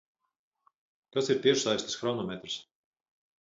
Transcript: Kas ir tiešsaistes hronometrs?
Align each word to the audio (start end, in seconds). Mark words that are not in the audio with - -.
Kas 1.17 1.29
ir 1.35 1.41
tiešsaistes 1.43 1.99
hronometrs? 2.01 2.57